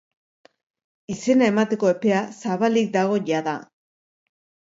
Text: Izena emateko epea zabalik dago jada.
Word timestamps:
Izena 1.15 1.49
emateko 1.51 1.91
epea 1.91 2.23
zabalik 2.41 2.91
dago 2.97 3.21
jada. 3.29 3.55